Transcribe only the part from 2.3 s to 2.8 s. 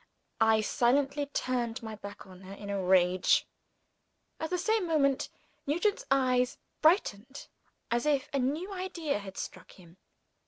her, in